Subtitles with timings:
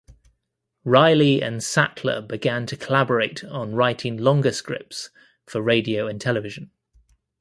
[0.83, 5.11] Reilly and Sattler began to collaborate on writing longer scripts
[5.45, 6.71] for radio and television.